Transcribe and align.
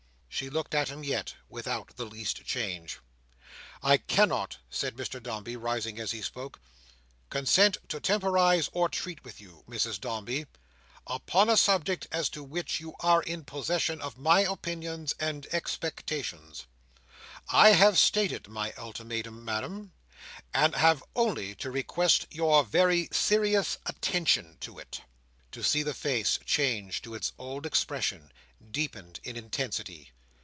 She 0.33 0.49
looked 0.49 0.73
at 0.73 0.87
him 0.87 1.03
yet, 1.03 1.35
without 1.49 1.97
the 1.97 2.05
least 2.05 2.43
change. 2.45 2.97
"I 3.83 3.97
cannot," 3.97 4.57
said 4.71 4.95
Mr 4.95 5.21
Dombey, 5.21 5.55
rising 5.55 5.99
as 5.99 6.11
he 6.11 6.21
spoke, 6.23 6.59
"consent 7.29 7.77
to 7.89 7.99
temporise 7.99 8.67
or 8.71 8.89
treat 8.89 9.23
with 9.23 9.39
you, 9.39 9.63
Mrs 9.69 9.99
Dombey, 9.99 10.47
upon 11.05 11.47
a 11.49 11.57
subject 11.57 12.07
as 12.11 12.27
to 12.29 12.43
which 12.43 12.79
you 12.79 12.95
are 13.01 13.21
in 13.21 13.43
possession 13.43 14.01
of 14.01 14.17
my 14.17 14.39
opinions 14.41 15.13
and 15.19 15.45
expectations. 15.51 16.65
I 17.49 17.71
have 17.73 17.99
stated 17.99 18.47
my 18.47 18.73
ultimatum, 18.77 19.45
Madam, 19.45 19.91
and 20.55 20.73
have 20.75 21.03
only 21.15 21.53
to 21.55 21.69
request 21.69 22.25
your 22.31 22.63
very 22.63 23.09
serious 23.11 23.77
attention 23.85 24.57
to 24.61 24.79
it." 24.79 25.01
To 25.51 25.61
see 25.61 25.83
the 25.83 25.93
face 25.93 26.39
change 26.45 27.01
to 27.03 27.13
its 27.13 27.33
old 27.37 27.65
expression, 27.67 28.31
deepened 28.71 29.19
in 29.23 29.35
intensity! 29.35 30.13